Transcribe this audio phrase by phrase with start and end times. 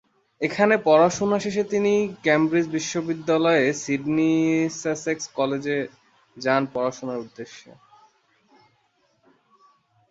[0.41, 1.93] এখানে পড়াশোনা শেষে তিনি
[2.23, 4.31] কেমব্রিজ বিশ্ববিদ্যালয়ের সিডনি
[4.81, 5.77] সাসেক্স কলেজে
[6.37, 7.71] যান পড়াশোনার উদ্দেশ্যে।